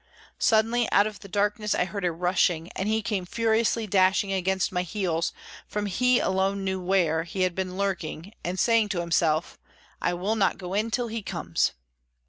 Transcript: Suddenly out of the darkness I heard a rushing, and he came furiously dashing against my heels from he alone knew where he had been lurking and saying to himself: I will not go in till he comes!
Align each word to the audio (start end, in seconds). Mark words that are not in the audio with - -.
Suddenly 0.39 0.91
out 0.91 1.05
of 1.05 1.19
the 1.19 1.27
darkness 1.27 1.75
I 1.75 1.85
heard 1.85 2.03
a 2.03 2.11
rushing, 2.11 2.71
and 2.71 2.89
he 2.89 3.03
came 3.03 3.23
furiously 3.23 3.85
dashing 3.85 4.33
against 4.33 4.71
my 4.71 4.81
heels 4.81 5.31
from 5.67 5.85
he 5.85 6.17
alone 6.19 6.63
knew 6.63 6.81
where 6.81 7.21
he 7.21 7.43
had 7.43 7.53
been 7.53 7.77
lurking 7.77 8.33
and 8.43 8.57
saying 8.59 8.89
to 8.89 9.01
himself: 9.01 9.59
I 10.01 10.15
will 10.15 10.35
not 10.35 10.57
go 10.57 10.73
in 10.73 10.89
till 10.89 11.07
he 11.09 11.21
comes! 11.21 11.73